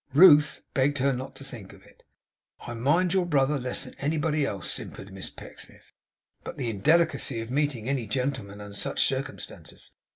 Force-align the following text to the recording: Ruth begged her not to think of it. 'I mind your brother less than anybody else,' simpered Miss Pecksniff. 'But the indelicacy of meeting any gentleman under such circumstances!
Ruth 0.15 0.63
begged 0.73 0.97
her 0.97 1.13
not 1.13 1.35
to 1.35 1.43
think 1.43 1.73
of 1.73 1.83
it. 1.83 2.01
'I 2.65 2.73
mind 2.73 3.13
your 3.13 3.27
brother 3.27 3.59
less 3.59 3.85
than 3.85 3.93
anybody 3.99 4.47
else,' 4.47 4.71
simpered 4.71 5.13
Miss 5.13 5.29
Pecksniff. 5.29 5.93
'But 6.43 6.57
the 6.57 6.71
indelicacy 6.71 7.39
of 7.39 7.51
meeting 7.51 7.87
any 7.87 8.07
gentleman 8.07 8.61
under 8.61 8.75
such 8.75 9.05
circumstances! 9.05 9.91